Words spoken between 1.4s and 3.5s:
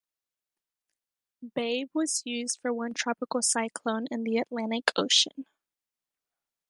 Babe was used for one tropical